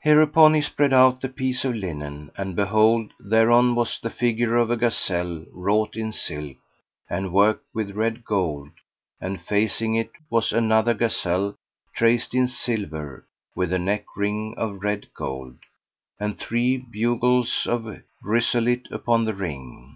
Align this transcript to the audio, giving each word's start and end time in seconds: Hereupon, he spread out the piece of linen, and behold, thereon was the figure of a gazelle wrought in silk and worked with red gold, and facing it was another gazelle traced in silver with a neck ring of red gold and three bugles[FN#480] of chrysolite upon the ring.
Hereupon, 0.00 0.54
he 0.54 0.60
spread 0.60 0.92
out 0.92 1.20
the 1.20 1.28
piece 1.28 1.64
of 1.64 1.76
linen, 1.76 2.32
and 2.36 2.56
behold, 2.56 3.12
thereon 3.20 3.76
was 3.76 3.96
the 4.00 4.10
figure 4.10 4.56
of 4.56 4.72
a 4.72 4.76
gazelle 4.76 5.44
wrought 5.52 5.94
in 5.94 6.10
silk 6.10 6.56
and 7.08 7.32
worked 7.32 7.64
with 7.72 7.92
red 7.92 8.24
gold, 8.24 8.70
and 9.20 9.40
facing 9.40 9.94
it 9.94 10.10
was 10.28 10.52
another 10.52 10.94
gazelle 10.94 11.54
traced 11.94 12.34
in 12.34 12.48
silver 12.48 13.24
with 13.54 13.72
a 13.72 13.78
neck 13.78 14.04
ring 14.16 14.52
of 14.56 14.82
red 14.82 15.14
gold 15.14 15.58
and 16.18 16.40
three 16.40 16.76
bugles[FN#480] 16.92 17.96
of 17.98 18.02
chrysolite 18.20 18.88
upon 18.90 19.26
the 19.26 19.32
ring. 19.34 19.94